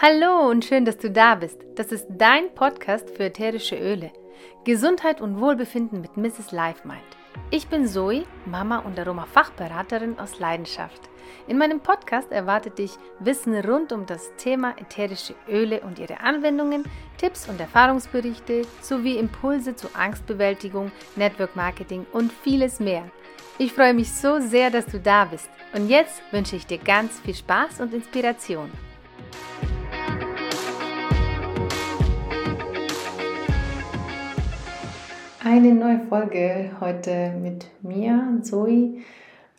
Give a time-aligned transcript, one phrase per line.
[0.00, 1.58] Hallo und schön, dass du da bist.
[1.74, 4.12] Das ist dein Podcast für ätherische Öle.
[4.62, 6.52] Gesundheit und Wohlbefinden mit Mrs.
[6.52, 7.02] Lifemind.
[7.50, 11.00] Ich bin Zoe, Mama und Aroma-Fachberaterin aus Leidenschaft.
[11.48, 16.84] In meinem Podcast erwartet dich Wissen rund um das Thema ätherische Öle und ihre Anwendungen,
[17.16, 23.10] Tipps und Erfahrungsberichte sowie Impulse zur Angstbewältigung, Network Marketing und vieles mehr.
[23.58, 25.50] Ich freue mich so sehr, dass du da bist.
[25.74, 28.70] Und jetzt wünsche ich dir ganz viel Spaß und Inspiration.
[35.50, 38.98] Eine neue Folge heute mit mir, Zoe.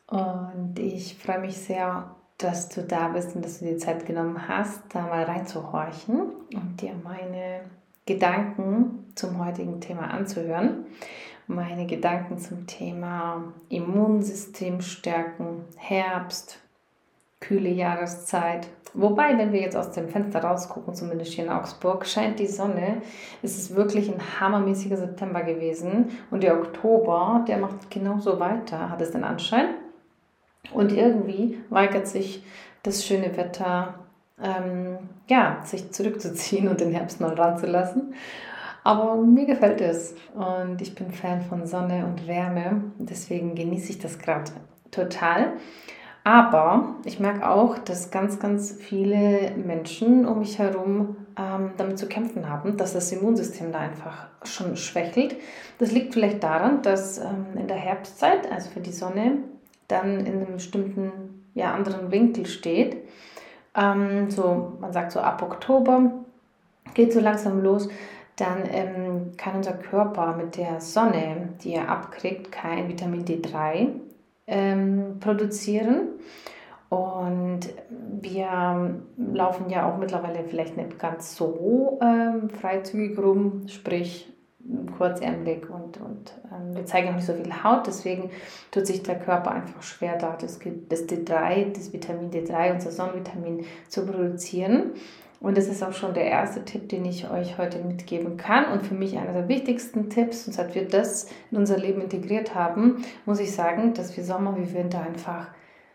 [0.06, 4.48] Und ich freue mich sehr, dass du da bist und dass du dir Zeit genommen
[4.48, 6.20] hast, da mal reinzuhorchen
[6.54, 7.62] und dir meine
[8.06, 10.86] Gedanken zum heutigen Thema anzuhören.
[11.48, 16.60] Meine Gedanken zum Thema Immunsystem stärken, Herbst,
[17.40, 18.68] kühle Jahreszeit.
[18.94, 23.02] Wobei, wenn wir jetzt aus dem Fenster rausgucken, zumindest hier in Augsburg, scheint die Sonne.
[23.44, 26.10] Es ist wirklich ein hammermäßiger September gewesen.
[26.32, 29.76] Und der Oktober, der macht genauso weiter, hat es den Anschein.
[30.74, 32.44] Und irgendwie weigert sich
[32.84, 33.96] das schöne Wetter,
[34.42, 38.14] ähm, ja, sich zurückzuziehen und den Herbst mal ranzulassen.
[38.84, 42.82] Aber mir gefällt es und ich bin Fan von Sonne und Wärme.
[42.98, 44.52] Deswegen genieße ich das gerade
[44.90, 45.54] total.
[46.30, 52.08] Aber ich merke auch, dass ganz, ganz viele Menschen um mich herum ähm, damit zu
[52.08, 55.38] kämpfen haben, dass das Immunsystem da einfach schon schwächelt.
[55.80, 59.38] Das liegt vielleicht daran, dass ähm, in der Herbstzeit, also für die Sonne,
[59.88, 62.98] dann in einem bestimmten ja, anderen Winkel steht.
[63.76, 66.12] Ähm, so, man sagt so ab Oktober
[66.94, 67.90] geht so langsam los
[68.36, 73.90] dann ähm, kann unser Körper mit der Sonne, die er abkriegt, kein Vitamin D3
[74.50, 76.10] ähm, produzieren.
[76.90, 77.62] Und
[78.22, 84.28] wir laufen ja auch mittlerweile vielleicht nicht ganz so ähm, freizügig rum, sprich
[84.98, 88.30] kurzärmelig und, und ähm, wir zeigen auch nicht so viel Haut, deswegen
[88.72, 90.60] tut sich der Körper einfach schwer, da das,
[90.90, 94.92] das D3, das Vitamin D3, unser Sonnenvitamin zu produzieren.
[95.40, 98.72] Und das ist auch schon der erste Tipp, den ich euch heute mitgeben kann.
[98.74, 100.48] Und für mich einer der wichtigsten Tipps.
[100.48, 104.58] Und seit wir das in unser Leben integriert haben, muss ich sagen, dass wir Sommer
[104.58, 105.48] wie Winter einfach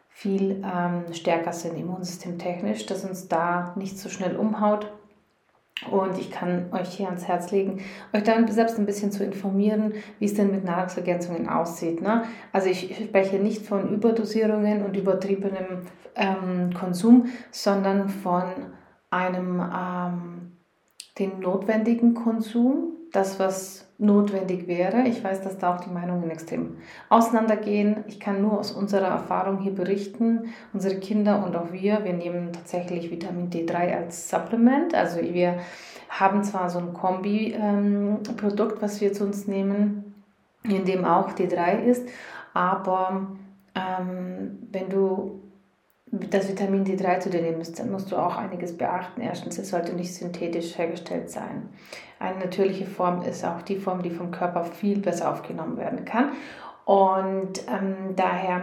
[0.08, 4.90] viel ähm, stärker sind immunsystemtechnisch, dass uns da nicht so schnell umhaut.
[5.90, 7.80] Und ich kann euch hier ans Herz legen,
[8.12, 12.00] euch dann selbst ein bisschen zu informieren, wie es denn mit Nahrungsergänzungen aussieht.
[12.00, 12.22] Ne?
[12.52, 15.82] Also ich spreche nicht von Überdosierungen und übertriebenem
[16.14, 18.44] ähm, Konsum, sondern von
[19.14, 20.52] einem ähm,
[21.18, 25.06] den notwendigen Konsum, das was notwendig wäre.
[25.06, 28.02] Ich weiß, dass da auch die Meinungen extrem auseinandergehen.
[28.08, 30.52] Ich kann nur aus unserer Erfahrung hier berichten.
[30.72, 34.94] Unsere Kinder und auch wir, wir nehmen tatsächlich Vitamin D3 als Supplement.
[34.94, 35.60] Also wir
[36.08, 40.14] haben zwar so ein Kombi-Produkt, ähm, was wir zu uns nehmen,
[40.64, 42.08] in dem auch D3 ist,
[42.52, 43.28] aber
[43.74, 45.43] ähm, wenn du
[46.30, 49.20] das Vitamin D3 zu dir nimmst, dann musst du auch einiges beachten.
[49.20, 51.68] Erstens, es sollte nicht synthetisch hergestellt sein.
[52.18, 56.32] Eine natürliche Form ist auch die Form, die vom Körper viel besser aufgenommen werden kann.
[56.84, 58.62] Und ähm, daher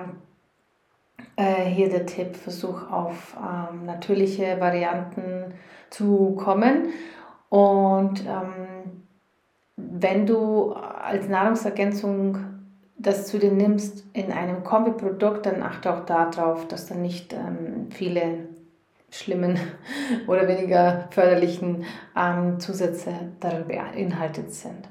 [1.35, 5.53] äh, hier der Tipp, versuch auf ähm, natürliche Varianten
[5.89, 6.89] zu kommen.
[7.49, 9.03] Und ähm,
[9.75, 12.37] wenn du als Nahrungsergänzung
[13.01, 17.87] das zu dir nimmst in einem Kombiprodukt, dann achte auch darauf, dass da nicht ähm,
[17.89, 18.47] viele
[19.09, 19.59] schlimmen
[20.27, 21.85] oder weniger förderlichen
[22.15, 24.87] ähm, Zusätze darin beinhaltet sind.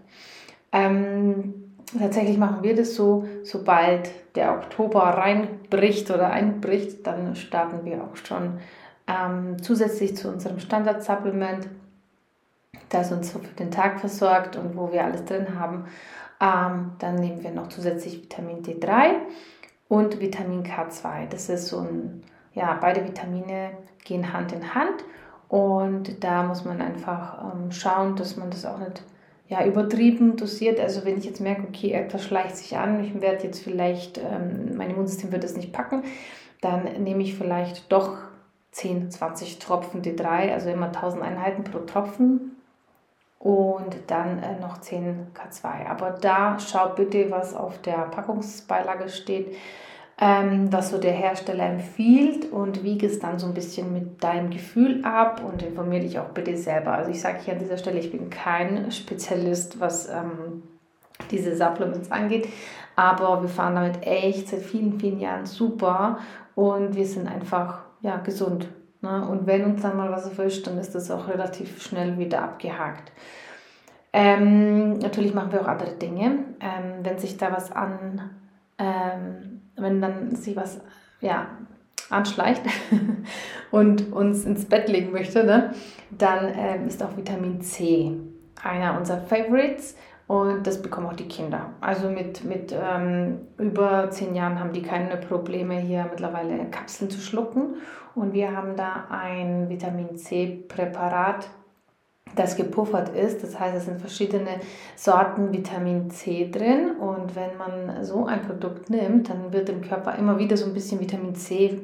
[0.73, 8.05] Ähm, tatsächlich machen wir das so, sobald der Oktober reinbricht oder einbricht, dann starten wir
[8.05, 8.59] auch schon
[9.07, 11.69] ähm, zusätzlich zu unserem Standard-Supplement,
[12.91, 15.87] das uns so für den Tag versorgt und wo wir alles drin haben,
[16.41, 19.17] ähm, dann nehmen wir noch zusätzlich Vitamin D3
[19.89, 21.27] und Vitamin K2.
[21.29, 22.23] Das ist so ein,
[22.55, 23.73] ja, beide Vitamine
[24.05, 25.05] gehen Hand in Hand
[25.49, 29.03] und da muss man einfach ähm, schauen, dass man das auch nicht
[29.49, 30.81] ja, übertrieben dosiert.
[30.81, 34.77] Also wenn ich jetzt merke, okay, etwas schleicht sich an, ich werde jetzt vielleicht, ähm,
[34.77, 36.05] mein Immunsystem wird es nicht packen,
[36.61, 38.19] dann nehme ich vielleicht doch
[38.71, 42.53] 10, 20 Tropfen D3, also immer 1000 Einheiten pro Tropfen
[43.41, 45.89] und dann äh, noch 10 K2.
[45.89, 49.57] Aber da schau bitte, was auf der Packungsbeilage steht,
[50.21, 54.51] ähm, was so der Hersteller empfiehlt und wiege es dann so ein bisschen mit deinem
[54.51, 56.93] Gefühl ab und informiere dich auch bitte selber.
[56.93, 60.63] Also ich sage hier an dieser Stelle, ich bin kein Spezialist, was ähm,
[61.31, 62.47] diese Supplements angeht,
[62.95, 66.19] aber wir fahren damit echt seit vielen, vielen Jahren super
[66.55, 68.69] und wir sind einfach ja, gesund
[69.03, 69.27] Ne?
[69.29, 73.13] Und wenn uns dann mal was erwischt, dann ist das auch relativ schnell wieder abgehakt.
[74.13, 76.45] Ähm, natürlich machen wir auch andere Dinge.
[76.61, 78.31] Ähm, wenn sich da was an,
[78.79, 80.81] ähm, wenn dann sich was
[81.21, 81.47] ja,
[82.11, 82.63] anschleicht
[83.71, 85.73] und uns ins Bett legen möchte, ne,
[86.11, 88.17] dann ähm, ist auch Vitamin C
[88.63, 89.97] einer unserer Favorites
[90.31, 91.71] und das bekommen auch die Kinder.
[91.81, 97.21] Also mit, mit ähm, über zehn Jahren haben die keine Probleme, hier mittlerweile Kapseln zu
[97.21, 97.75] schlucken.
[98.15, 101.49] Und wir haben da ein Vitamin C-Präparat,
[102.37, 103.43] das gepuffert ist.
[103.43, 104.61] Das heißt, es sind verschiedene
[104.95, 106.93] Sorten Vitamin C drin.
[107.01, 110.75] Und wenn man so ein Produkt nimmt, dann wird dem Körper immer wieder so ein
[110.75, 111.81] bisschen Vitamin C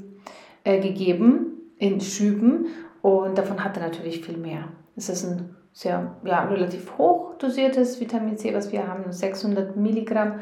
[0.62, 2.66] äh, gegeben in Schüben.
[3.02, 4.68] Und davon hat er natürlich viel mehr.
[4.94, 10.40] Es ist ein sehr ja, relativ hoch dosiertes Vitamin C, was wir haben, 600 Milligramm.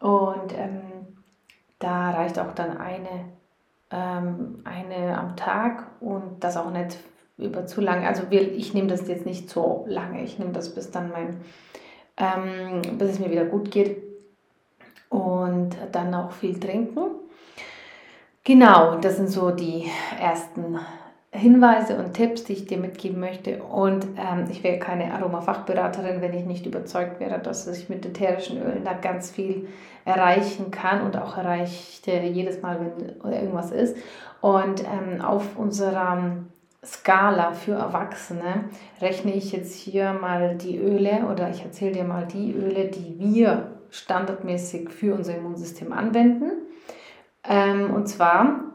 [0.00, 0.82] Und ähm,
[1.78, 3.28] da reicht auch dann eine,
[3.92, 6.98] ähm, eine am Tag und das auch nicht
[7.38, 8.08] über zu lange.
[8.08, 10.24] Also wir, ich nehme das jetzt nicht so lange.
[10.24, 11.40] Ich nehme das bis dann mein,
[12.16, 14.02] ähm, bis es mir wieder gut geht.
[15.08, 17.12] Und dann auch viel trinken.
[18.42, 19.88] Genau, das sind so die
[20.20, 20.80] ersten
[21.34, 23.60] Hinweise und Tipps, die ich dir mitgeben möchte.
[23.64, 28.62] Und ähm, ich wäre keine Aromafachberaterin, wenn ich nicht überzeugt wäre, dass ich mit ätherischen
[28.62, 29.68] Ölen da ganz viel
[30.04, 33.96] erreichen kann und auch erreichte jedes Mal, wenn irgendwas ist.
[34.40, 36.36] Und ähm, auf unserer
[36.84, 38.66] Skala für Erwachsene
[39.00, 43.16] rechne ich jetzt hier mal die Öle oder ich erzähle dir mal die Öle, die
[43.18, 46.52] wir standardmäßig für unser Immunsystem anwenden.
[47.42, 48.73] Ähm, und zwar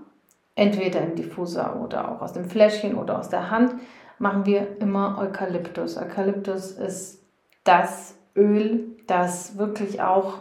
[0.59, 3.73] entweder im Diffuser oder auch aus dem Fläschchen oder aus der Hand,
[4.19, 5.97] machen wir immer Eukalyptus.
[5.97, 7.23] Eukalyptus ist
[7.63, 10.39] das Öl, das wirklich auch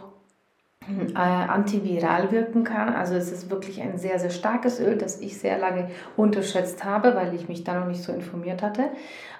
[1.15, 2.93] äh, antiviral wirken kann.
[2.93, 7.15] Also es ist wirklich ein sehr, sehr starkes Öl, das ich sehr lange unterschätzt habe,
[7.15, 8.89] weil ich mich da noch nicht so informiert hatte.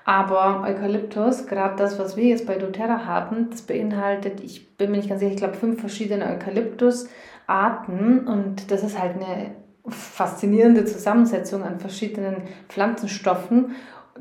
[0.05, 4.97] Aber Eukalyptus, gerade das, was wir jetzt bei doTERRA haben, das beinhaltet, ich bin mir
[4.97, 9.58] nicht ganz sicher, ich glaube fünf verschiedene Eukalyptusarten und das ist halt eine
[9.91, 13.75] faszinierende Zusammensetzung an verschiedenen Pflanzenstoffen,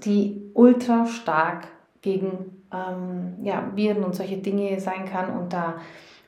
[0.04, 1.68] die ultra stark
[2.02, 5.36] gegen ähm, ja, Viren und solche Dinge sein kann.
[5.36, 5.76] Und da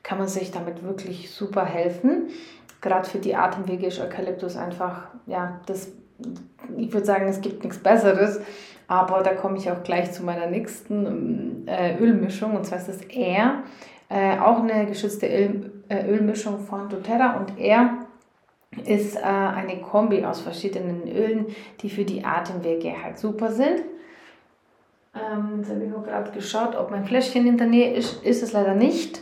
[0.03, 2.29] kann man sich damit wirklich super helfen.
[2.81, 5.91] Gerade für die Atemwege ist Eukalyptus einfach, ja, das,
[6.77, 8.41] ich würde sagen, es gibt nichts Besseres.
[8.87, 12.55] Aber da komme ich auch gleich zu meiner nächsten äh, Ölmischung.
[12.55, 13.63] Und zwar ist das Air,
[14.09, 17.37] äh, auch eine geschützte Öl, äh, Ölmischung von doTERRA.
[17.37, 18.00] Und Air
[18.85, 21.47] ist äh, eine Kombi aus verschiedenen Ölen,
[21.81, 23.81] die für die Atemwege halt super sind.
[25.13, 28.23] Ähm, jetzt habe ich nur gerade geschaut, ob mein Fläschchen in der Nähe ist.
[28.23, 29.21] Ist es leider nicht.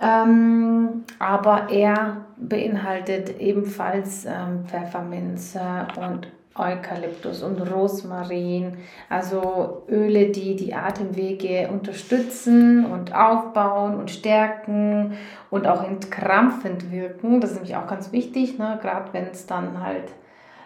[0.00, 6.28] Ähm, aber er beinhaltet ebenfalls ähm, Pfefferminze und
[6.58, 15.14] Eukalyptus und Rosmarin, also Öle, die die Atemwege unterstützen und aufbauen und stärken
[15.50, 17.40] und auch entkrampfend wirken.
[17.40, 18.78] Das ist nämlich auch ganz wichtig, ne?
[18.82, 20.08] gerade wenn es dann halt,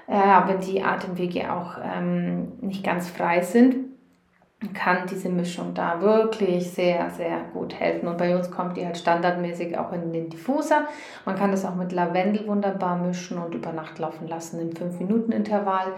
[0.06, 3.89] äh, wenn die Atemwege auch ähm, nicht ganz frei sind
[4.74, 8.08] kann diese Mischung da wirklich sehr, sehr gut helfen.
[8.08, 10.86] Und bei uns kommt die halt standardmäßig auch in den Diffuser.
[11.24, 15.94] Man kann das auch mit Lavendel wunderbar mischen und über Nacht laufen lassen im 5-Minuten-Intervall.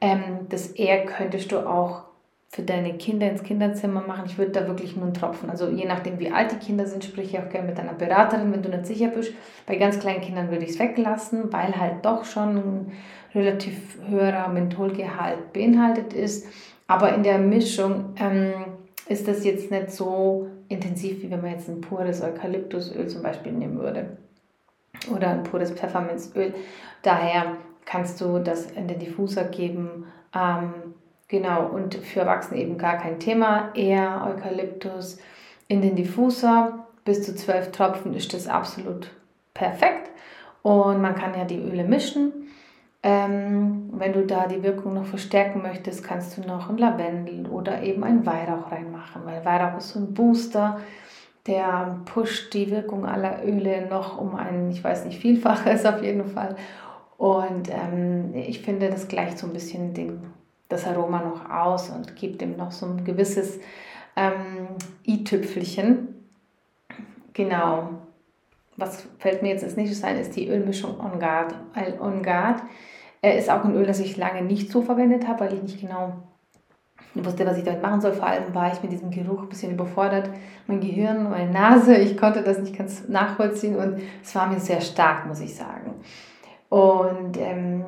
[0.00, 2.04] Ähm, das eher könntest du auch
[2.50, 4.24] für deine Kinder ins Kinderzimmer machen.
[4.26, 5.48] Ich würde da wirklich nur einen Tropfen.
[5.48, 8.52] Also je nachdem, wie alt die Kinder sind, sprich ich auch gerne mit deiner Beraterin,
[8.52, 9.32] wenn du nicht sicher bist.
[9.66, 12.92] Bei ganz kleinen Kindern würde ich es weglassen, weil halt doch schon ein
[13.34, 16.46] relativ höherer Mentholgehalt beinhaltet ist.
[16.92, 18.52] Aber in der Mischung ähm,
[19.08, 23.52] ist das jetzt nicht so intensiv, wie wenn man jetzt ein pures Eukalyptusöl zum Beispiel
[23.52, 24.18] nehmen würde.
[25.10, 26.52] Oder ein pures Pfefferminzöl.
[27.00, 27.56] Daher
[27.86, 30.04] kannst du das in den Diffuser geben.
[30.34, 30.74] Ähm,
[31.28, 33.70] genau, und für Erwachsene eben gar kein Thema.
[33.74, 35.16] Eher Eukalyptus
[35.68, 36.86] in den Diffuser.
[37.06, 39.10] Bis zu zwölf Tropfen ist das absolut
[39.54, 40.10] perfekt.
[40.60, 42.50] Und man kann ja die Öle mischen.
[43.04, 47.82] Ähm, wenn du da die Wirkung noch verstärken möchtest, kannst du noch ein Lavendel oder
[47.82, 50.80] eben ein Weihrauch reinmachen, weil Weihrauch ist so ein Booster,
[51.46, 56.26] der pusht die Wirkung aller Öle noch um ein, ich weiß nicht, Vielfaches auf jeden
[56.28, 56.56] Fall.
[57.18, 60.22] Und ähm, ich finde, das gleicht so ein bisschen den,
[60.68, 63.58] das Aroma noch aus und gibt dem noch so ein gewisses
[64.14, 64.68] ähm,
[65.06, 66.08] i-Tüpfelchen.
[67.32, 67.90] Genau.
[68.76, 71.54] Was fällt mir jetzt als nächstes ein, ist die Ölmischung On Guard.
[72.00, 72.62] On Guard
[73.20, 75.80] äh, ist auch ein Öl, das ich lange nicht so verwendet habe, weil ich nicht
[75.80, 76.14] genau
[77.14, 78.12] wusste, was ich damit machen soll.
[78.12, 80.30] Vor allem war ich mit diesem Geruch ein bisschen überfordert.
[80.66, 84.80] Mein Gehirn, meine Nase, ich konnte das nicht ganz nachvollziehen und es war mir sehr
[84.80, 85.94] stark, muss ich sagen.
[86.68, 87.84] Und ähm,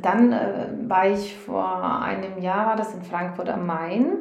[0.00, 4.12] dann äh, war ich vor einem Jahr, war das in Frankfurt am Main.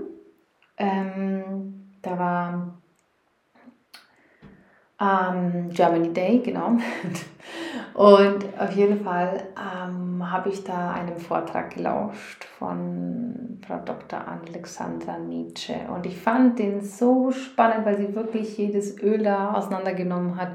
[0.77, 2.81] Ähm, da war
[4.99, 6.77] ähm, Germany Day, genau.
[7.93, 14.21] Und auf jeden Fall ähm, habe ich da einem Vortrag gelauscht von Frau Dr.
[14.27, 15.75] Alexandra Nietzsche.
[15.93, 20.51] Und ich fand den so spannend, weil sie wirklich jedes Öl da auseinandergenommen hat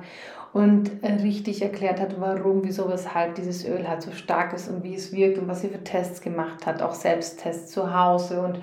[0.52, 4.94] und richtig erklärt hat, warum, wieso, weshalb dieses Öl halt so stark ist und wie
[4.94, 8.60] es wirkt und was sie für Tests gemacht hat, auch Selbsttests zu Hause und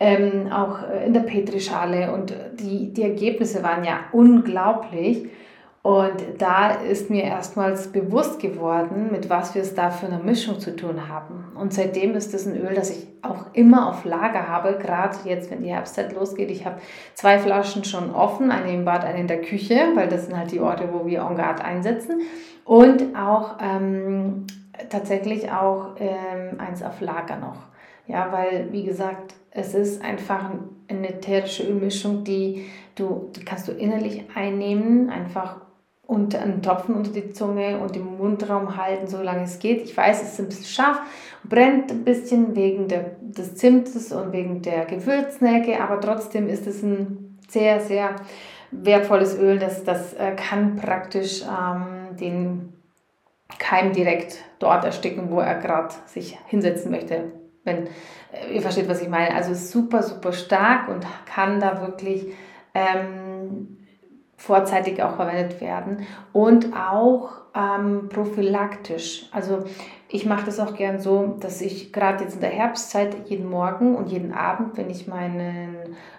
[0.00, 2.12] ähm, auch in der Petrischale.
[2.12, 5.28] Und die, die Ergebnisse waren ja unglaublich.
[5.82, 10.60] Und da ist mir erstmals bewusst geworden, mit was wir es da für eine Mischung
[10.60, 11.52] zu tun haben.
[11.54, 15.50] Und seitdem ist das ein Öl, das ich auch immer auf Lager habe, gerade jetzt,
[15.50, 16.50] wenn die Herbstzeit losgeht.
[16.50, 16.80] Ich habe
[17.14, 20.52] zwei Flaschen schon offen, eine im Bad, eine in der Küche, weil das sind halt
[20.52, 22.20] die Orte, wo wir En Garde einsetzen.
[22.66, 24.46] Und auch ähm,
[24.90, 27.69] tatsächlich auch ähm, eins auf Lager noch.
[28.10, 30.50] Ja, weil, wie gesagt, es ist einfach
[30.88, 35.60] eine ätherische Ölmischung, die du, die kannst du innerlich einnehmen, einfach
[36.06, 39.82] und einen Tropfen unter die Zunge und im Mundraum halten, solange es geht.
[39.82, 41.00] Ich weiß, es ist ein bisschen scharf,
[41.44, 46.82] brennt ein bisschen wegen der, des Zimtes und wegen der Gewürznelke, aber trotzdem ist es
[46.82, 48.16] ein sehr, sehr
[48.72, 49.60] wertvolles Öl.
[49.60, 52.72] Das, das äh, kann praktisch ähm, den
[53.60, 57.39] Keim direkt dort ersticken, wo er gerade sich hinsetzen möchte.
[57.64, 57.86] Wenn
[58.32, 59.34] äh, ihr versteht, was ich meine.
[59.34, 62.26] Also super, super stark und kann da wirklich
[62.74, 63.78] ähm,
[64.36, 69.28] vorzeitig auch verwendet werden und auch ähm, prophylaktisch.
[69.32, 69.64] Also
[70.08, 73.94] ich mache das auch gern so, dass ich gerade jetzt in der Herbstzeit jeden Morgen
[73.94, 75.76] und jeden Abend, wenn ich meinen,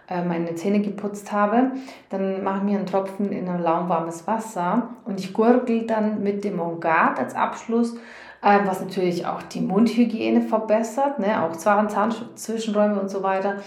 [0.07, 1.71] äh, meine Zähne geputzt habe,
[2.10, 6.43] dann mache ich mir einen Tropfen in ein lauwarmes Wasser und ich gurgel dann mit
[6.43, 7.95] dem Ongat als Abschluss
[8.41, 11.43] äh, was natürlich auch die Mundhygiene verbessert, ne?
[11.43, 13.57] auch Zahn, Zahnzwischenräume und so weiter,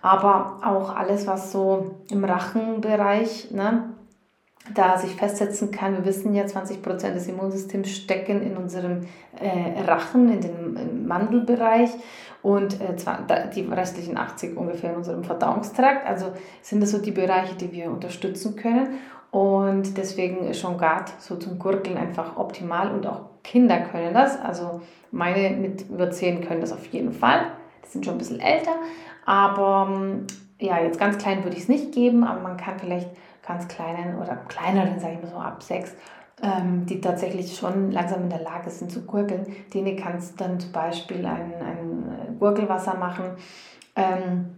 [0.00, 3.94] aber auch alles, was so im Rachenbereich ne?
[4.74, 5.96] da sich festsetzen kann.
[5.96, 9.02] Wir wissen ja, 20% des Immunsystems stecken in unserem
[9.40, 11.90] äh, Rachen, in dem Mandelbereich
[12.42, 16.06] und äh, die restlichen 80 ungefähr in unserem Verdauungstrakt.
[16.06, 18.98] Also sind das so die Bereiche, die wir unterstützen können.
[19.32, 24.38] Und deswegen ist schon Gart so zum Gurgeln einfach optimal und auch Kinder können das.
[24.38, 27.46] Also meine mit über 10 können das auf jeden Fall.
[27.82, 28.74] Die sind schon ein bisschen älter.
[29.24, 29.90] Aber
[30.60, 33.08] ja, jetzt ganz klein würde ich es nicht geben, aber man kann vielleicht
[33.46, 35.94] ganz kleinen oder kleineren, sage ich mal so ab sechs,
[36.42, 39.46] ähm, die tatsächlich schon langsam in der Lage sind zu gurgeln.
[39.72, 43.24] Denen kannst du dann zum Beispiel ein, ein Gurgelwasser machen
[43.96, 44.56] ähm,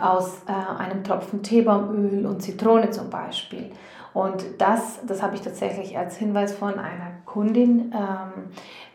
[0.00, 3.70] aus äh, einem Tropfen Teebaumöl und Zitrone zum Beispiel.
[4.18, 8.50] Und das, das habe ich tatsächlich als Hinweis von einer Kundin, ähm,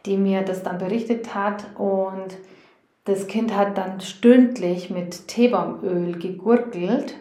[0.06, 2.38] die mir das dann berichtet hat und
[3.06, 7.16] das Kind hat dann stündlich mit Teebaumöl gegurgelt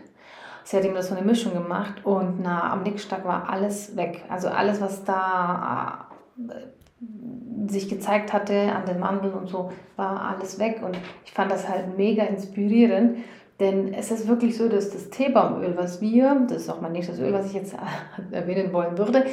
[0.65, 3.97] Sie hat ihm das so eine Mischung gemacht und na, am nächsten Tag war alles
[3.97, 4.25] weg.
[4.29, 6.09] Also alles, was da
[6.49, 10.81] äh, sich gezeigt hatte an den Mandeln und so, war alles weg.
[10.85, 13.19] Und ich fand das halt mega inspirierend.
[13.63, 17.21] Denn es ist wirklich so, dass das Teebaumöl, was wir, das ist auch mein nächstes
[17.21, 17.77] Öl, was ich jetzt
[18.33, 19.25] erwähnen wollen würde,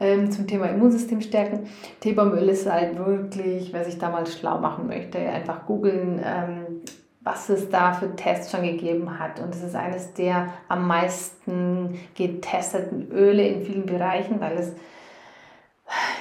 [0.00, 1.66] ähm, zum Thema Immunsystem stärken.
[2.00, 6.80] Teebaumöl ist halt wirklich, wer sich da mal schlau machen möchte, einfach googeln, ähm,
[7.20, 9.38] was es da für Tests schon gegeben hat.
[9.38, 14.72] Und es ist eines der am meisten getesteten Öle in vielen Bereichen, weil es,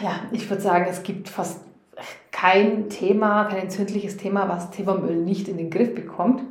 [0.02, 1.62] ja, ich würde sagen, es gibt fast
[2.34, 6.44] kein Thema, kein entzündliches Thema, was Teebaumöl nicht in den Griff bekommt.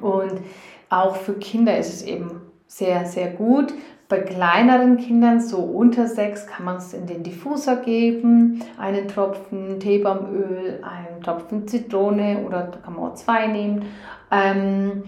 [0.00, 0.40] Und
[0.88, 3.72] auch für Kinder ist es eben sehr, sehr gut.
[4.08, 9.80] Bei kleineren Kindern, so unter sechs, kann man es in den Diffuser geben, einen Tropfen
[9.80, 13.86] Teebaumöl, einen Tropfen Zitrone oder kann man auch zwei nehmen.
[14.30, 15.04] Ähm,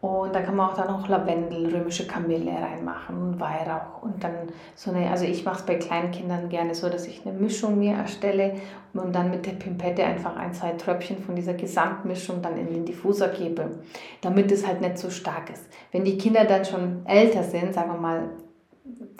[0.00, 4.02] und da kann man auch dann noch Lavendel, römische Kamille reinmachen und Weihrauch.
[4.02, 4.34] Und dann
[4.76, 7.78] so eine, also ich mache es bei kleinen Kindern gerne so, dass ich eine Mischung
[7.78, 8.54] mir erstelle
[8.94, 12.84] und dann mit der Pimpette einfach ein, zwei Tröpfchen von dieser Gesamtmischung dann in den
[12.84, 13.80] Diffuser gebe,
[14.20, 15.66] damit es halt nicht so stark ist.
[15.90, 18.28] Wenn die Kinder dann schon älter sind, sagen wir mal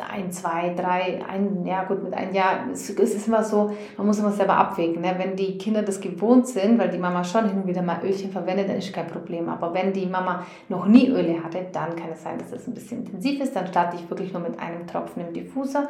[0.01, 4.07] ein, zwei, drei, ein, ja gut, mit einem Jahr, es, es ist immer so, man
[4.07, 5.03] muss immer selber abwägen.
[5.03, 5.15] Ne?
[5.19, 8.31] Wenn die Kinder das gewohnt sind, weil die Mama schon hin und wieder mal Ölchen
[8.31, 9.49] verwendet, dann ist kein Problem.
[9.49, 12.75] Aber wenn die Mama noch nie Öle hatte, dann kann es sein, dass es ein
[12.75, 13.57] bisschen intensiv ist.
[13.57, 15.89] Dann starte ich wirklich nur mit einem Tropfen im Diffuser.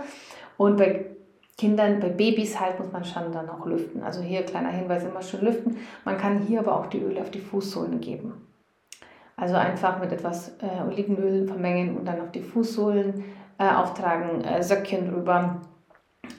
[0.56, 1.06] Und bei
[1.58, 4.02] Kindern, bei Babys halt muss man schon dann auch lüften.
[4.02, 5.76] Also hier kleiner Hinweis, immer schön lüften.
[6.04, 8.32] Man kann hier aber auch die Öle auf die Fußsohlen geben.
[9.36, 13.24] Also einfach mit etwas äh, Olivenöl vermengen und dann auf die Fußsohlen
[13.58, 15.60] äh, auftragen, äh, Söckchen drüber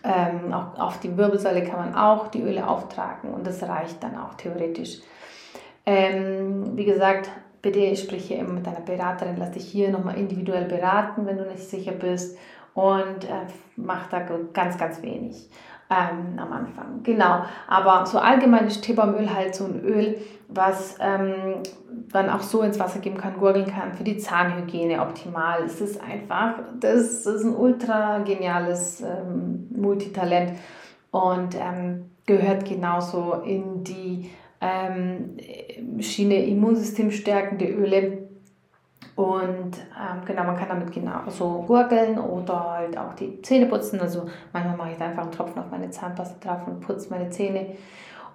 [0.03, 4.17] Ähm, auch auf die Wirbelsäule kann man auch die Öle auftragen und das reicht dann
[4.17, 4.99] auch theoretisch.
[5.85, 7.29] Ähm, wie gesagt,
[7.61, 11.45] bitte sprich hier immer mit deiner Beraterin, lass dich hier nochmal individuell beraten, wenn du
[11.45, 12.37] nicht sicher bist
[12.75, 14.19] und äh, mach da
[14.53, 15.49] ganz, ganz wenig
[15.89, 17.01] ähm, am Anfang.
[17.03, 20.17] Genau, aber so allgemeines Teebaumöl halt so ein Öl,
[20.47, 21.63] was ähm,
[22.13, 25.63] man auch so ins Wasser geben kann, gurgeln kann, für die Zahnhygiene optimal.
[25.63, 30.53] Es ist einfach, das ist ein ultra geniales ähm, Multitalent
[31.11, 34.29] und ähm, gehört genauso in die
[34.61, 35.37] ähm,
[36.01, 38.28] Schiene Immunsystem stärkende Öle
[39.19, 43.99] und ähm, genau, man kann damit genau so gurgeln oder halt auch die Zähne putzen.
[43.99, 47.29] Also manchmal mache ich da einfach einen Tropfen auf meine Zahnpasta drauf und putze meine
[47.29, 47.75] Zähne.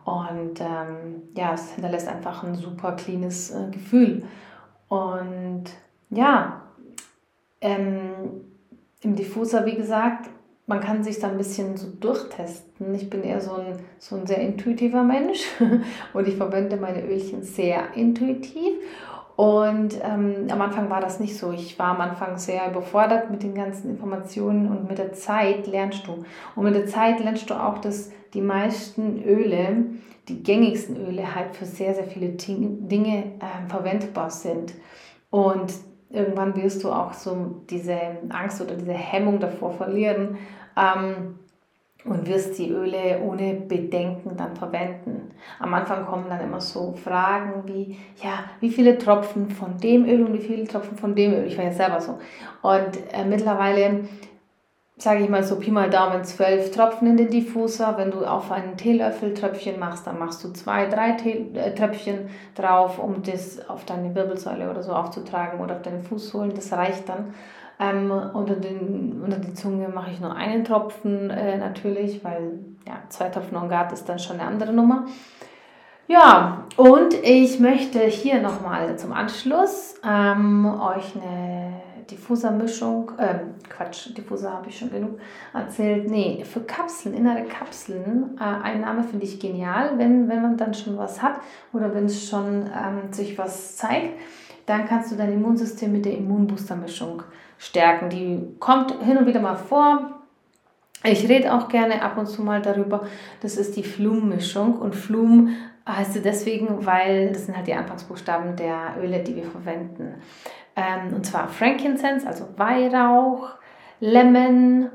[0.05, 4.25] Und ähm, ja, es hinterlässt einfach ein super cleanes äh, Gefühl.
[4.89, 5.65] Und
[6.11, 6.61] ja,
[7.63, 8.45] ähm,
[9.01, 10.29] im Diffuser, wie gesagt,
[10.67, 12.95] man kann sich da ein bisschen so durchtesten.
[12.95, 15.47] Ich bin eher so ein, so ein sehr intuitiver Mensch
[16.13, 18.75] und ich verwende meine Ölchen sehr intuitiv.
[19.37, 21.51] Und ähm, am Anfang war das nicht so.
[21.51, 26.07] Ich war am Anfang sehr überfordert mit den ganzen Informationen und mit der Zeit lernst
[26.07, 26.25] du.
[26.55, 29.87] Und mit der Zeit lernst du auch, dass die meisten Öle,
[30.29, 34.73] die gängigsten Öle halt für sehr, sehr viele Dinge äh, verwendbar sind.
[35.31, 35.75] Und
[36.11, 37.99] irgendwann wirst du auch so diese
[38.29, 40.39] Angst oder diese Hemmung davor verlieren.
[40.77, 41.41] Ähm,
[42.05, 45.31] und wirst die Öle ohne Bedenken dann verwenden.
[45.59, 50.23] Am Anfang kommen dann immer so Fragen wie, ja, wie viele Tropfen von dem Öl
[50.25, 51.47] und wie viele Tropfen von dem Öl.
[51.47, 52.19] Ich war ja selber so.
[52.63, 54.05] Und äh, mittlerweile
[54.97, 57.97] sage ich mal so Pi mal Daumen zwölf Tropfen in den Diffuser.
[57.99, 62.29] Wenn du auf einen Teelöffel Tröpfchen machst, dann machst du zwei, drei Tee, äh, Tröpfchen
[62.55, 66.55] drauf, um das auf deine Wirbelsäule oder so aufzutragen oder auf deine Fußsohlen.
[66.55, 67.35] Das reicht dann.
[67.81, 73.03] Ähm, unter, den, unter die Zunge mache ich nur einen Tropfen äh, natürlich, weil ja,
[73.09, 75.07] zwei Tropfen Ongat ist dann schon eine andere Nummer.
[76.07, 83.37] Ja, und ich möchte hier nochmal zum Anschluss ähm, euch eine Diffuser-Mischung, äh,
[83.71, 85.19] Quatsch, Diffuser habe ich schon genug
[85.55, 86.11] erzählt.
[86.11, 90.99] Nee, für Kapseln, innere Kapseln, äh, Einnahme finde ich genial, wenn, wenn man dann schon
[90.99, 91.41] was hat
[91.73, 94.21] oder wenn es schon ähm, sich was zeigt,
[94.67, 97.23] dann kannst du dein Immunsystem mit der Immunbooster-Mischung
[97.59, 98.11] stärken.
[98.11, 100.11] Die kommt hin und wieder mal vor.
[101.05, 103.07] Ich rede auch gerne ab und zu mal darüber.
[103.41, 104.79] Das ist die Flum-Mischung.
[104.79, 105.51] Und Flum
[105.89, 110.15] heißt sie deswegen, weil das sind halt die Anfangsbuchstaben der Öle, die wir verwenden.
[110.77, 113.51] Ähm, und zwar Frankincense, also Weihrauch,
[114.01, 114.91] Lemon,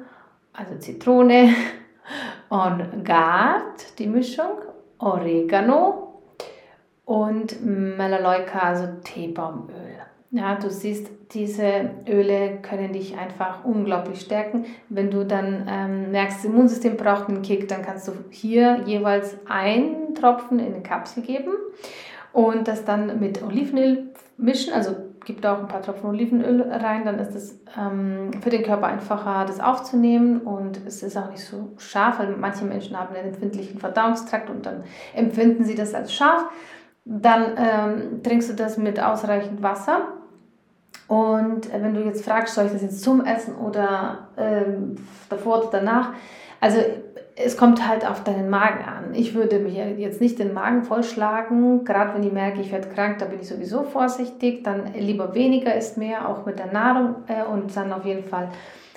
[0.54, 1.54] also Zitrone,
[2.50, 4.62] und Gard, die Mischung,
[4.98, 6.22] Oregano
[7.06, 9.89] und Melaleuca, also Teebaumöl.
[10.32, 14.66] Ja, du siehst, diese Öle können dich einfach unglaublich stärken.
[14.88, 19.38] Wenn du dann ähm, merkst, das Immunsystem braucht einen Kick, dann kannst du hier jeweils
[19.48, 21.54] einen Tropfen in eine Kapsel geben
[22.32, 24.72] und das dann mit Olivenöl mischen.
[24.72, 28.62] Also gib da auch ein paar Tropfen Olivenöl rein, dann ist es ähm, für den
[28.62, 33.16] Körper einfacher, das aufzunehmen und es ist auch nicht so scharf, weil manche Menschen haben
[33.16, 34.84] einen empfindlichen Verdauungstrakt und dann
[35.16, 36.44] empfinden sie das als scharf.
[37.06, 40.19] Dann ähm, trinkst du das mit ausreichend Wasser
[41.10, 44.96] und wenn du jetzt fragst, soll ich das jetzt zum Essen oder ähm,
[45.28, 46.14] davor oder danach,
[46.62, 46.78] also
[47.36, 49.16] es kommt halt auf deinen Magen an.
[49.16, 53.18] Ich würde mir jetzt nicht den Magen vollschlagen, gerade wenn ich merke, ich werde krank,
[53.18, 54.64] da bin ich sowieso vorsichtig.
[54.64, 58.50] Dann lieber weniger ist mehr, auch mit der Nahrung äh, und dann auf jeden Fall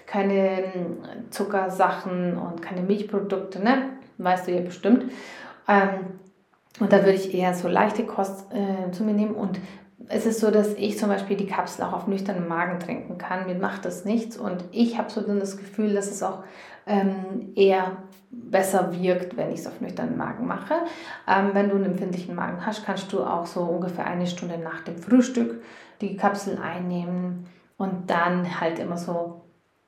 [0.04, 0.98] keine ähm,
[1.30, 3.84] Zuckersachen und keine Milchprodukte, ne?
[4.18, 5.10] Weißt du ja bestimmt.
[5.66, 6.18] Ähm,
[6.78, 9.58] und da würde ich eher so leichte Kost äh, zu mir nehmen und
[10.08, 13.46] es ist so, dass ich zum Beispiel die Kapsel auch auf nüchternen Magen trinken kann.
[13.46, 16.44] Mir macht das nichts und ich habe so dann das Gefühl, dass es auch
[16.86, 17.98] ähm, eher
[18.30, 20.74] besser wirkt, wenn ich es auf nüchternen Magen mache.
[21.28, 24.82] Ähm, wenn du einen empfindlichen Magen hast, kannst du auch so ungefähr eine Stunde nach
[24.82, 25.62] dem Frühstück
[26.00, 29.42] die Kapsel einnehmen und dann halt immer so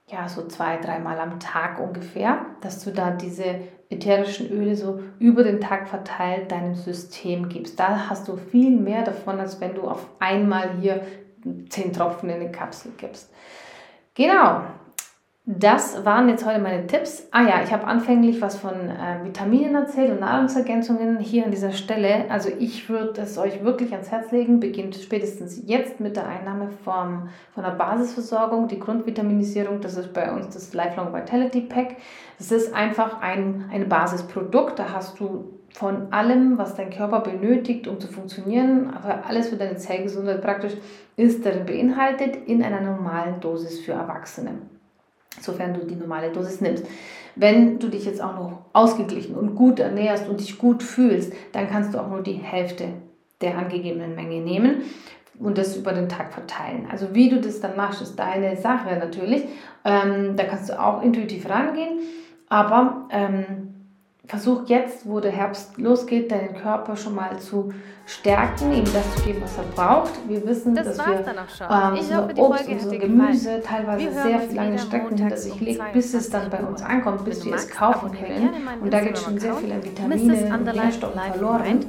[0.06, 5.44] ja, so zwei, dreimal am Tag ungefähr, dass du da diese ätherischen Öle so über
[5.44, 7.78] den Tag verteilt deinem System gibst.
[7.78, 11.02] Da hast du viel mehr davon, als wenn du auf einmal hier
[11.68, 13.32] zehn Tropfen in eine Kapsel gibst.
[14.14, 14.62] Genau,
[15.46, 17.28] das waren jetzt heute meine Tipps.
[17.30, 21.72] Ah ja, ich habe anfänglich was von äh, Vitaminen erzählt und Nahrungsergänzungen hier an dieser
[21.72, 22.30] Stelle.
[22.30, 24.58] Also ich würde es euch wirklich ans Herz legen.
[24.58, 29.82] Beginnt spätestens jetzt mit der Einnahme vom, von der Basisversorgung, die Grundvitaminisierung.
[29.82, 31.96] Das ist bei uns das Lifelong Vitality Pack.
[32.38, 34.78] Das ist einfach ein, ein Basisprodukt.
[34.78, 39.56] Da hast du von allem, was dein Körper benötigt, um zu funktionieren, aber alles für
[39.56, 40.72] deine Zellgesundheit praktisch,
[41.16, 44.52] ist darin beinhaltet in einer normalen Dosis für Erwachsene.
[45.40, 46.86] Sofern du die normale Dosis nimmst.
[47.36, 51.68] Wenn du dich jetzt auch noch ausgeglichen und gut ernährst und dich gut fühlst, dann
[51.68, 52.88] kannst du auch nur die Hälfte
[53.40, 54.82] der angegebenen Menge nehmen
[55.38, 56.86] und das über den Tag verteilen.
[56.90, 59.44] Also wie du das dann machst, ist deine Sache natürlich.
[59.84, 61.98] Ähm, da kannst du auch intuitiv rangehen,
[62.48, 63.73] aber ähm,
[64.26, 67.72] versuch jetzt, wo der Herbst losgeht, deinen Körper schon mal zu
[68.06, 70.12] stärken, ihm das zu geben, was er braucht.
[70.28, 74.78] Wir wissen, das dass wir ähm, ich hoffe, Obst und so Gemüse teilweise sehr lange
[74.78, 78.50] Strecken hinter sich legt, bis es dann bei uns ankommt, bis wir es kaufen können.
[78.80, 81.86] Und da geht schon sehr viel an Vitamine und Nährstoffen verloren.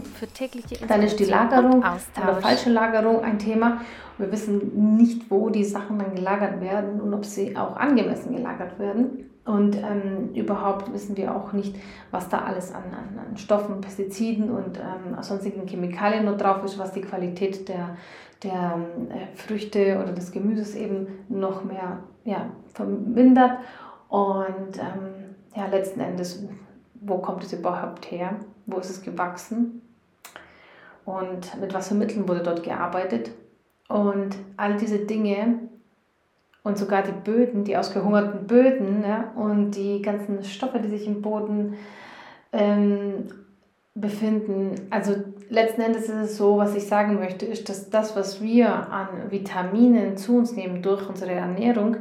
[0.87, 3.81] Dann ist die Lagerung oder falsche Lagerung ein Thema.
[4.17, 8.79] Wir wissen nicht, wo die Sachen dann gelagert werden und ob sie auch angemessen gelagert
[8.79, 9.29] werden.
[9.45, 11.75] Und ähm, überhaupt wissen wir auch nicht,
[12.09, 16.79] was da alles an, an, an Stoffen, Pestiziden und ähm, sonstigen Chemikalien noch drauf ist,
[16.79, 17.95] was die Qualität der,
[18.41, 18.79] der
[19.09, 23.59] äh, Früchte oder des Gemüses eben noch mehr ja, vermindert.
[24.09, 26.43] Und ähm, ja, letzten Endes,
[27.01, 28.37] wo kommt es überhaupt her?
[28.65, 29.83] Wo ist es gewachsen?
[31.05, 33.29] Und mit was für Mitteln wurde dort gearbeitet?
[33.87, 35.64] Und all diese Dinge
[36.65, 41.21] und sogar die Böden, die ausgehungerten Böden ja, und die ganzen Stoffe, die sich im
[41.21, 41.75] Boden
[42.51, 43.29] ähm,
[43.93, 44.87] befinden.
[44.89, 45.15] Also
[45.47, 49.07] letzten Endes ist es so, was ich sagen möchte, ist, dass das, was wir an
[49.29, 51.97] Vitaminen zu uns nehmen durch unsere Ernährung,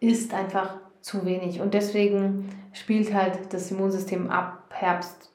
[0.00, 1.60] ist einfach zu wenig.
[1.60, 5.30] Und deswegen spielt halt das Immunsystem ab Herbst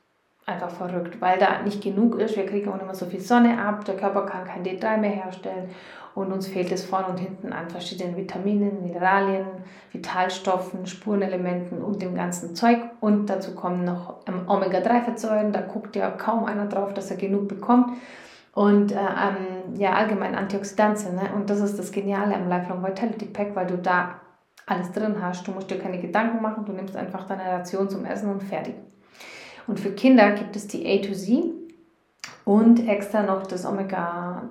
[0.46, 2.36] einfach verrückt, weil da nicht genug ist.
[2.36, 5.70] Wir kriegen auch immer so viel Sonne ab, der Körper kann kein D3 mehr herstellen
[6.16, 9.46] und uns fehlt es vorne und hinten an verschiedenen Vitaminen, Mineralien,
[9.92, 12.80] Vitalstoffen, Spurenelementen und dem ganzen Zeug.
[13.02, 17.50] Und dazu kommen noch ähm, Omega-3-Fettsäuren, da guckt ja kaum einer drauf, dass er genug
[17.50, 17.98] bekommt.
[18.54, 21.16] Und äh, ähm, ja, allgemein Antioxidantien.
[21.16, 21.30] Ne?
[21.36, 24.22] Und das ist das Geniale am Lifelong Vitality Pack, weil du da
[24.66, 25.46] alles drin hast.
[25.46, 28.76] Du musst dir keine Gedanken machen, du nimmst einfach deine Ration zum Essen und fertig.
[29.68, 31.65] Und für Kinder gibt es die A to Z
[32.46, 34.46] und extra noch das Omega-Öl.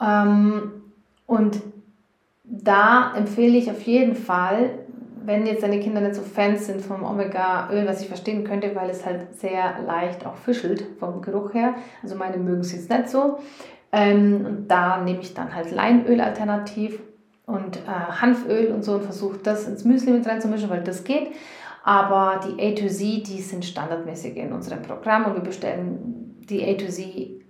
[0.00, 0.72] Ähm,
[1.26, 1.60] und
[2.44, 4.70] da empfehle ich auf jeden Fall,
[5.24, 8.90] wenn jetzt deine Kinder nicht so Fans sind vom Omega-Öl, was ich verstehen könnte, weil
[8.90, 11.74] es halt sehr leicht auch fischelt vom Geruch her.
[12.02, 13.38] Also meine mögen es jetzt nicht so.
[13.92, 17.00] Ähm, und da nehme ich dann halt Leinöl alternativ
[17.46, 17.80] und äh,
[18.20, 21.32] Hanföl und so und versuche das ins Müsli mit reinzumischen, weil das geht.
[21.82, 26.62] Aber die A to Z, die sind standardmäßig in unserem Programm und wir bestellen die
[26.64, 27.40] A to Z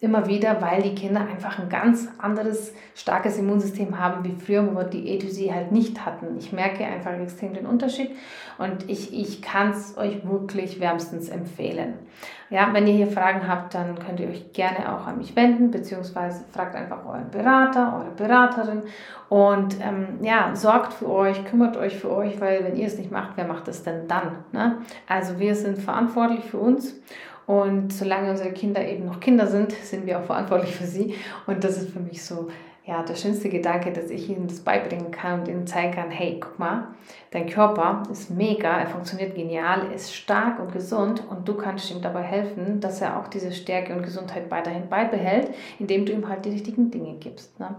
[0.00, 4.74] immer wieder, weil die Kinder einfach ein ganz anderes, starkes Immunsystem haben wie früher, wo
[4.74, 6.38] wir die A to Z halt nicht hatten.
[6.38, 8.10] Ich merke einfach extrem den Unterschied
[8.56, 11.94] und ich, ich kann es euch wirklich wärmstens empfehlen.
[12.48, 15.70] Ja, wenn ihr hier Fragen habt, dann könnt ihr euch gerne auch an mich wenden,
[15.70, 18.82] beziehungsweise fragt einfach euren Berater, eure Beraterin
[19.28, 23.10] und ähm, ja, sorgt für euch, kümmert euch für euch, weil wenn ihr es nicht
[23.10, 24.44] macht, wer macht es denn dann?
[24.52, 24.78] Ne?
[25.06, 26.96] Also wir sind verantwortlich für uns
[27.50, 31.16] und solange unsere Kinder eben noch Kinder sind, sind wir auch verantwortlich für sie.
[31.48, 32.46] Und das ist für mich so,
[32.86, 36.38] ja, der schönste Gedanke, dass ich ihnen das beibringen kann und ihnen zeigen kann, hey,
[36.38, 36.94] guck mal,
[37.32, 42.00] dein Körper ist mega, er funktioniert genial, ist stark und gesund und du kannst ihm
[42.00, 46.44] dabei helfen, dass er auch diese Stärke und Gesundheit weiterhin beibehält, indem du ihm halt
[46.44, 47.58] die richtigen Dinge gibst.
[47.58, 47.74] Ne?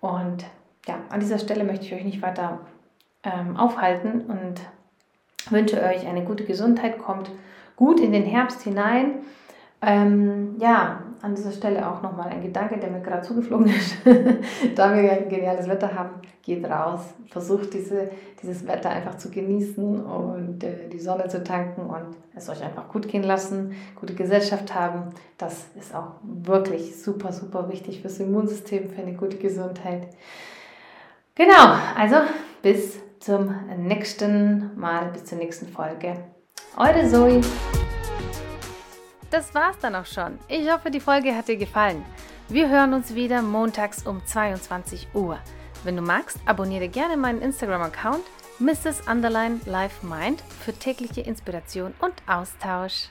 [0.00, 0.46] Und
[0.88, 2.60] ja, an dieser Stelle möchte ich euch nicht weiter
[3.24, 4.62] ähm, aufhalten und
[5.50, 7.30] wünsche euch eine gute Gesundheit, kommt
[7.76, 9.20] gut in den Herbst hinein.
[9.84, 13.96] Ähm, ja, an dieser Stelle auch nochmal ein Gedanke, der mir gerade zugeflogen ist.
[14.76, 16.10] da wir ein geniales Wetter haben,
[16.42, 21.82] geht raus, versucht diese, dieses Wetter einfach zu genießen und äh, die Sonne zu tanken
[21.82, 25.10] und es euch einfach gut gehen lassen, gute Gesellschaft haben.
[25.38, 30.08] Das ist auch wirklich super, super wichtig fürs Immunsystem, für eine gute Gesundheit.
[31.34, 32.16] Genau, also
[32.62, 36.16] bis zum nächsten Mal, bis zur nächsten Folge.
[36.76, 37.42] Eure Zoe.
[39.30, 40.38] Das war's dann auch schon.
[40.48, 42.02] Ich hoffe, die Folge hat dir gefallen.
[42.48, 45.38] Wir hören uns wieder montags um 22 Uhr.
[45.84, 48.24] Wenn du magst, abonniere gerne meinen Instagram-Account
[48.58, 49.06] Mrs.
[49.06, 53.08] Underline Life Mind für tägliche Inspiration und Austausch.